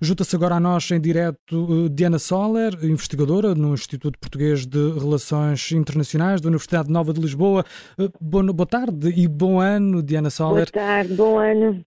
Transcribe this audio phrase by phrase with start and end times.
[0.00, 5.72] Junta-se agora a nós em direto eh, Diana Soller, investigadora no Instituto Português de Relações
[5.72, 7.64] Internacionais da Universidade Nova de Lisboa.
[7.98, 10.66] Eh, boa, tarde e bom ano, Diana Soller.
[10.72, 11.84] Boa tarde, bom ano.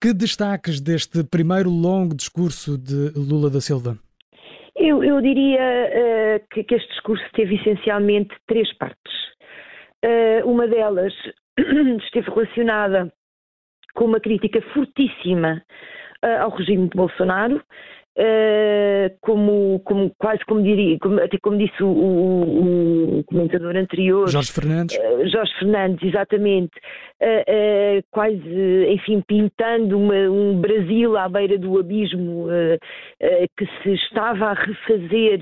[0.00, 3.98] Que destaques deste primeiro longo discurso de Lula da Silva?
[4.76, 9.12] Eu, eu diria uh, que, que, este discurso teve essencialmente três partes.
[10.04, 11.12] Uh, uma delas
[12.04, 13.12] esteve relacionada
[13.94, 15.60] com uma crítica fortíssima
[16.22, 17.62] ao regime de Bolsonaro,
[18.18, 24.28] Uh, como, como, quase como diria, como, até como disse o, o, o comentador anterior,
[24.28, 24.98] Jorge Fernandes.
[24.98, 26.72] Uh, Jorge Fernandes, exatamente,
[28.10, 28.42] quase,
[28.88, 32.48] enfim, pintando uma, um Brasil à beira do abismo
[33.56, 35.38] que se estava a refazer.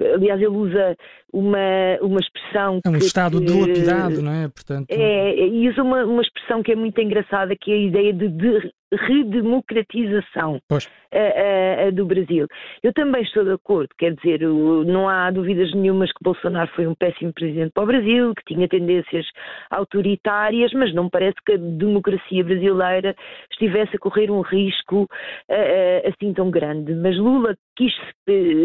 [0.00, 0.96] aliás, ele usa
[1.32, 2.80] uma, uma expressão.
[2.84, 4.48] É um que, estado que, dilapidado, não é?
[4.48, 4.90] Portanto...
[4.90, 8.28] É, e usa uma, uma expressão que é muito engraçada, que é a ideia de,
[8.28, 12.46] de redemocratização uh, uh, do Brasil.
[12.82, 16.94] Eu também estou de acordo, quer dizer, não há dúvidas nenhumas que Bolsonaro foi um
[16.94, 19.26] péssimo presidente para o Brasil, que tinha tendências
[19.70, 23.14] autoritárias, mas não parece que a democracia brasileira
[23.50, 26.94] estivesse a correr um risco uh, assim tão grande.
[26.94, 27.94] Mas Lula quis,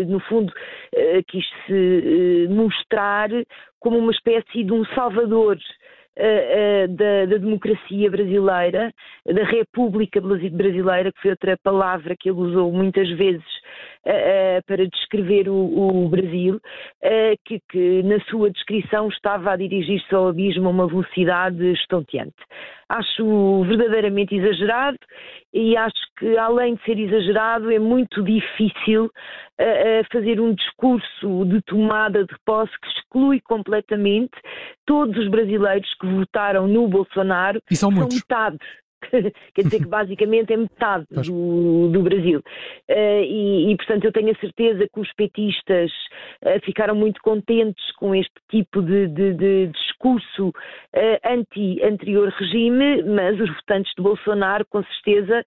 [0.08, 0.52] no fundo,
[1.28, 3.30] quis se mostrar
[3.80, 5.58] como uma espécie de um salvador
[6.90, 8.94] da, da, democracia brasileira,
[9.26, 13.44] da República Brasileira, que foi outra palavra que ele usou muitas vezes
[14.66, 16.60] para descrever o, o Brasil,
[17.46, 22.36] que, que, na sua descrição estava a dirigir-se ao abismo a uma velocidade estonteante.
[22.90, 24.98] Acho verdadeiramente exagerado
[25.54, 29.10] e acho que, além de ser exagerado, é muito difícil
[30.12, 34.34] fazer um discurso de tomada de posse que exclui completamente
[34.86, 37.62] todos os brasileiros que votaram no Bolsonaro.
[37.70, 38.58] E são, são metade
[39.54, 42.40] quer dizer que basicamente é metade do, do Brasil.
[42.90, 45.92] Uh, e, e, portanto, eu tenho a certeza que os petistas
[46.44, 49.72] uh, ficaram muito contentes com este tipo de, de, de
[50.04, 50.54] discurso uh,
[51.26, 55.44] anti-anterior regime, mas os votantes de Bolsonaro, com certeza,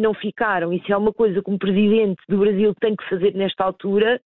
[0.00, 0.72] não ficaram.
[0.72, 4.20] E se há uma coisa que um presidente do Brasil tem que fazer nesta altura,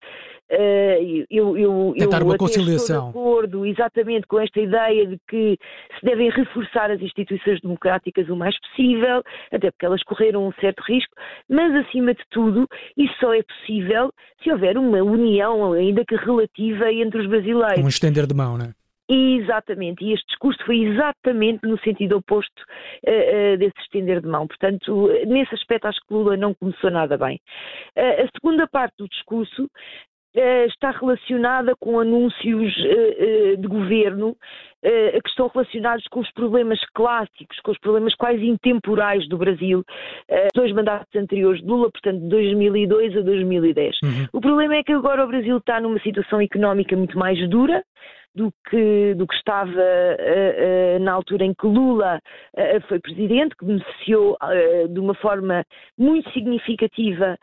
[1.31, 3.09] eu, eu, Tentar eu uma conciliação.
[3.09, 5.59] estou de acordo exatamente com esta ideia de que
[5.99, 9.23] se devem reforçar as instituições democráticas o mais possível,
[9.53, 11.13] até porque elas correram um certo risco,
[11.49, 12.67] mas acima de tudo,
[12.97, 14.13] isso só é possível
[14.43, 17.85] se houver uma união, ainda que relativa, entre os brasileiros.
[17.85, 18.86] Um estender de mão, não é?
[19.09, 22.61] Exatamente, e este discurso foi exatamente no sentido oposto
[23.07, 24.49] uh, uh, desse estender de mão.
[24.49, 27.41] Portanto, nesse aspecto, acho que Lula não começou nada bem.
[27.97, 29.71] Uh, a segunda parte do discurso
[30.69, 34.37] está relacionada com anúncios de governo
[34.83, 39.83] que estão relacionados com os problemas clássicos, com os problemas quase intemporais do Brasil,
[40.55, 43.97] dois mandatos anteriores de Lula, portanto, de 2002 a 2010.
[44.05, 44.27] Uhum.
[44.35, 47.83] O problema é que agora o Brasil está numa situação económica muito mais dura,
[48.37, 52.21] do que, do que estava uh, uh, na altura em que Lula
[52.55, 54.37] uh, foi presidente, que beneficiou
[54.91, 55.65] de uma forma
[55.99, 57.39] muito significativa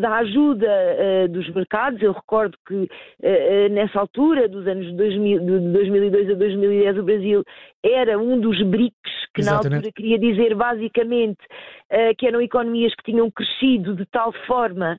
[0.00, 2.00] da ajuda dos mercados.
[2.00, 2.88] Eu recordo que
[3.70, 7.44] nessa altura, dos anos 2000, de 2002 a 2010, o Brasil
[7.84, 8.94] era um dos BRICS,
[9.34, 9.70] que Exatamente.
[9.70, 11.40] na altura queria dizer basicamente
[12.18, 14.98] que eram economias que tinham crescido de tal forma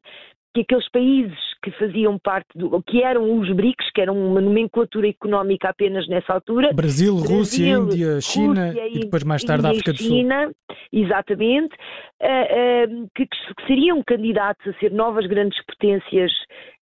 [0.53, 5.07] que aqueles países que faziam parte do, que eram os BRICS, que eram uma nomenclatura
[5.07, 6.73] económica apenas nessa altura.
[6.73, 10.07] Brasil, Brasil Rússia, Índia, China Rússia, e depois mais tarde a África do Sul.
[10.07, 10.51] China,
[10.91, 11.73] exatamente,
[12.21, 16.31] uh, uh, que, que, seriam candidatos a ser novas grandes potências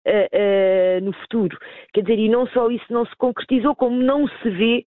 [0.07, 1.57] uh, no futuro.
[1.93, 4.85] Quer dizer, e não só isso não se concretizou, como não se vê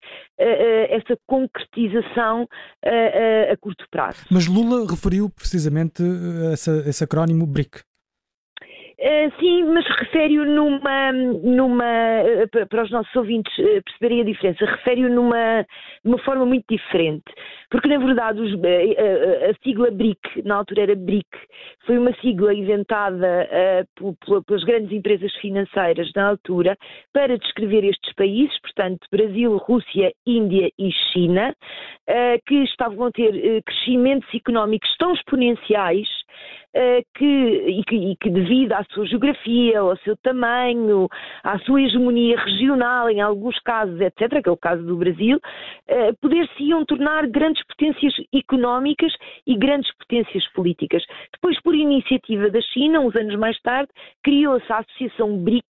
[0.91, 2.49] essa concretização
[2.85, 4.27] a curto prazo.
[4.31, 6.03] Mas Lula referiu precisamente
[6.53, 7.83] essa, esse acrónimo BRIC.
[9.05, 14.65] Uh, sim, mas refere-o numa, numa uh, para os nossos ouvintes uh, perceberem a diferença,
[14.65, 15.67] refere-o numa,
[16.03, 17.25] numa forma muito diferente,
[17.71, 21.29] porque na verdade os, a sigla BRIC, na altura era BRIC,
[21.85, 23.47] foi uma sigla inventada
[24.47, 26.75] pelas grandes empresas financeiras na altura
[27.13, 31.55] para descrever estes países, portanto Brasil, Rússia, Índia e China,
[32.47, 36.09] que estavam a ter crescimentos económicos tão exponenciais
[37.15, 41.09] que, e, que, e que devido à sua geografia, ao seu tamanho,
[41.43, 45.39] à sua hegemonia regional, em alguns casos, etc., que é o caso do Brasil,
[45.87, 49.13] eh, poder-se-iam tornar grandes potências económicas
[49.47, 51.05] e grandes potências políticas.
[51.33, 53.91] Depois, por iniciativa da China, uns anos mais tarde,
[54.23, 55.65] criou-se a Associação BRIC,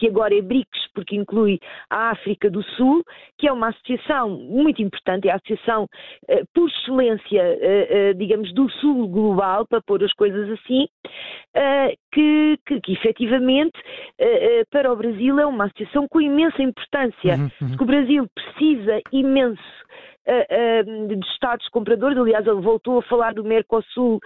[0.00, 1.60] que agora é BRICS, porque inclui
[1.90, 3.04] a África do Sul,
[3.38, 8.52] que é uma associação muito importante, é a associação uh, por excelência, uh, uh, digamos,
[8.54, 10.86] do Sul global, para pôr as coisas assim,
[12.12, 13.78] que, que, que efetivamente
[14.70, 17.76] para o Brasil é uma associação com imensa importância, uhum, uhum.
[17.76, 19.60] que o Brasil precisa imenso
[20.30, 22.16] uh, de Estados compradores.
[22.16, 24.20] Aliás, ele voltou a falar do Mercosul uh,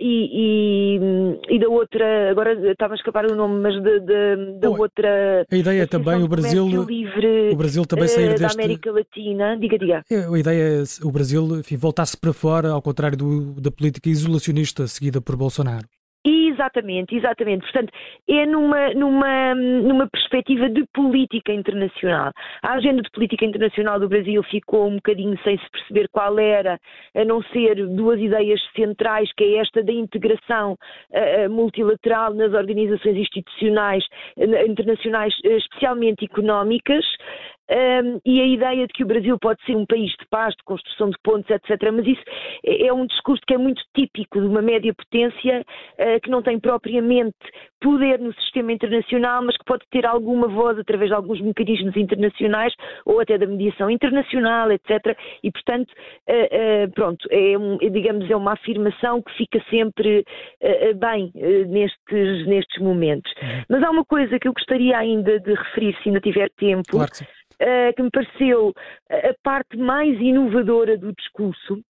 [0.00, 4.70] e, e, e, da outra, agora estava a escapar o nome, mas de, de, da
[4.70, 5.44] outra.
[5.50, 6.66] A ideia é também o Brasil.
[6.66, 8.56] Livre, o Brasil também sair deste.
[8.56, 9.56] Da América Latina.
[9.58, 10.02] Diga, diga.
[10.10, 14.08] É, a ideia é o Brasil enfim, voltar-se para fora, ao contrário do, da política
[14.08, 15.86] isolacionista seguida por Bolsonaro.
[16.28, 17.62] Exatamente, exatamente.
[17.62, 17.92] Portanto,
[18.28, 22.32] é numa, numa, numa perspectiva de política internacional.
[22.64, 26.80] A agenda de política internacional do Brasil ficou um bocadinho sem se perceber qual era,
[27.14, 33.16] a não ser duas ideias centrais, que é esta da integração uh, multilateral nas organizações
[33.16, 34.04] institucionais
[34.36, 37.04] uh, internacionais, uh, especialmente económicas,
[37.70, 40.62] um, e a ideia de que o Brasil pode ser um país de paz, de
[40.64, 41.70] construção de pontos, etc.
[41.92, 42.22] Mas isso
[42.64, 46.42] é, é um discurso que é muito típico de uma média potência uh, que não
[46.42, 47.36] tem propriamente
[47.80, 52.72] poder no sistema internacional, mas que pode ter alguma voz através de alguns mecanismos internacionais
[53.04, 55.16] ou até da mediação internacional, etc.
[55.42, 60.24] E, portanto, uh, uh, pronto, é, um, digamos, é uma afirmação que fica sempre
[60.96, 61.30] bem
[61.68, 63.30] nestes, nestes momentos.
[63.40, 63.62] Uhum.
[63.68, 66.90] Mas há uma coisa que eu gostaria ainda de referir, se ainda tiver tempo.
[66.90, 67.35] Claro uh,
[67.94, 68.72] que me pareceu
[69.10, 71.80] a parte mais inovadora do discurso,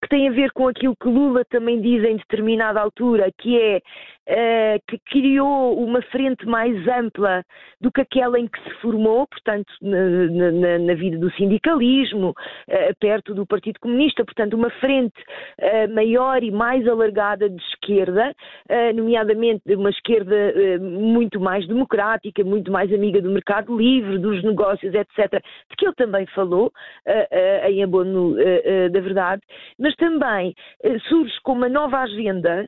[0.00, 3.78] que tem a ver com aquilo que Lula também diz em determinada altura, que é
[3.78, 7.42] uh, que criou uma frente mais ampla
[7.80, 12.34] do que aquela em que se formou, portanto, na, na, na vida do sindicalismo,
[13.00, 15.14] perto do Partido Comunista, portanto, uma frente
[15.92, 18.34] maior e mais alargada de esquerda,
[18.94, 25.42] nomeadamente uma esquerda muito mais democrática, muito mais amiga do mercado livre, dos negócios, etc.,
[25.70, 26.72] de que ele também falou,
[27.68, 28.34] em abono
[28.90, 29.42] da verdade,
[29.78, 30.54] mas também
[31.08, 32.66] surge com uma nova agenda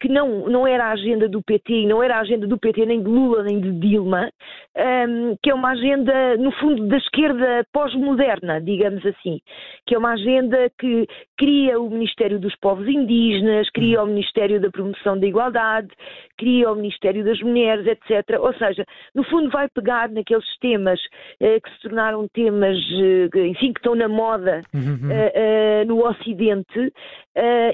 [0.00, 3.02] que não, não era a agenda do PT, não era a agenda do PT nem
[3.02, 4.30] de Lula nem de Dilma,
[4.76, 9.40] um, que é uma agenda, no fundo, da esquerda pós-moderna, digamos assim,
[9.86, 11.06] que é uma agenda que
[11.38, 15.88] cria o Ministério dos Povos Indígenas, cria o Ministério da Promoção da Igualdade,
[16.36, 18.38] cria o Ministério das Mulheres, etc.
[18.40, 18.84] Ou seja,
[19.14, 21.00] no fundo vai pegar naqueles temas
[21.40, 25.10] eh, que se tornaram temas, eh, enfim, que estão na moda uhum.
[25.10, 26.92] eh, no Ocidente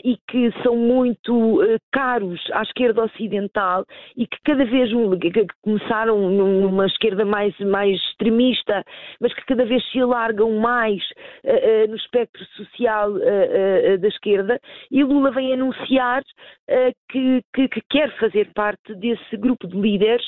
[0.03, 1.61] e que são muito
[1.93, 3.85] caros à esquerda ocidental
[4.17, 4.91] e que cada vez
[5.21, 8.83] que começaram numa esquerda mais, mais extremista,
[9.21, 11.03] mas que cada vez se alargam mais
[11.91, 14.59] no espectro social da esquerda,
[14.91, 16.23] e Lula vem anunciar
[17.11, 20.25] que, que, que, quer fazer parte desse grupo de líderes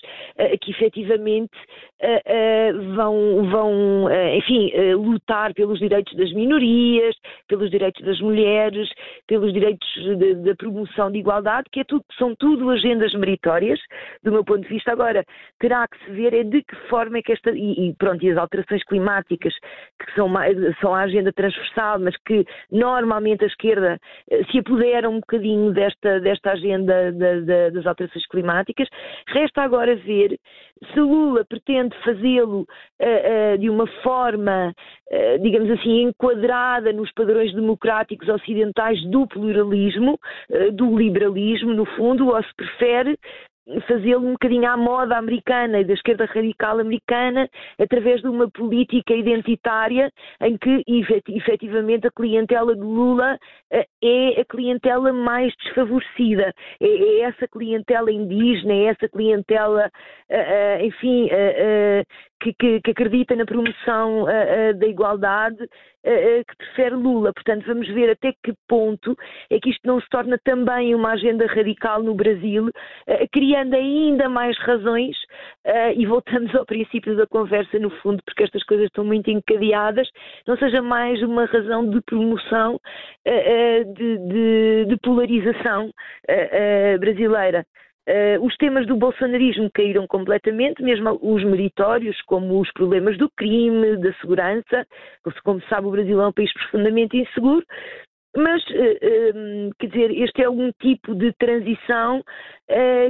[0.61, 1.53] que efetivamente
[2.97, 7.15] vão, vão enfim, lutar pelos direitos das minorias,
[7.49, 8.89] pelos direitos das mulheres,
[9.27, 9.89] pelos direitos
[10.45, 13.79] da promoção de igualdade, que é tudo, são tudo agendas meritórias,
[14.23, 14.93] do meu ponto de vista.
[14.93, 15.25] Agora,
[15.61, 17.51] terá que se ver é de que forma é que esta.
[17.51, 19.55] E, e pronto, e as alterações climáticas,
[19.99, 20.33] que são,
[20.81, 23.99] são a agenda transversal, mas que normalmente a esquerda
[24.31, 28.89] eh, se apoderam um bocadinho desta, desta agenda da, da, das alterações climáticas.
[29.29, 30.39] Resta agora ver
[30.93, 32.65] se Lula pretende fazê-lo uh,
[33.55, 34.73] uh, de uma forma,
[35.11, 40.19] uh, digamos assim, enquadrada nos padrões democráticos ocidentais do pluralismo,
[40.75, 43.17] do liberalismo, no fundo, ou se prefere
[43.87, 49.15] fazê-lo um bocadinho à moda americana e da esquerda radical americana, através de uma política
[49.15, 50.83] identitária em que
[51.29, 53.39] efetivamente a clientela de Lula
[53.71, 56.53] eh, é a clientela mais desfavorecida.
[56.81, 59.91] É, é essa clientela indígena, é essa clientela,
[60.29, 61.29] eh, eh, enfim,
[62.43, 64.27] que, que, que acredita na promoção
[64.77, 65.59] da igualdade
[66.03, 67.33] que prefere Lula.
[67.33, 69.17] Portanto, vamos ver até que ponto
[69.49, 72.71] é que isto não se torna também uma agenda radical no Brasil,
[73.33, 75.17] criando ainda mais razões,
[75.97, 80.09] e voltamos ao princípio da conversa, no fundo, porque estas coisas estão muito encadeadas,
[80.47, 82.81] não seja mais uma razão de promoção
[83.25, 85.93] de, de, de polarização
[86.99, 87.65] brasileira.
[88.09, 93.97] Uh, os temas do bolsonarismo caíram completamente, mesmo os meritórios, como os problemas do crime,
[93.99, 94.85] da segurança.
[95.45, 97.65] Como se sabe, o Brasil é um país profundamente inseguro.
[98.37, 102.23] Mas, uh, quer dizer, este é um tipo de transição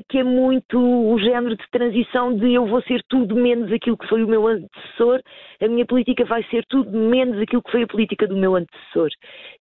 [0.08, 4.08] que é muito o género de transição de eu vou ser tudo menos aquilo que
[4.08, 5.20] foi o meu antecessor,
[5.60, 9.08] a minha política vai ser tudo menos aquilo que foi a política do meu antecessor.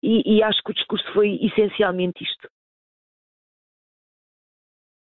[0.01, 2.49] E, e acho que o discurso foi essencialmente isto.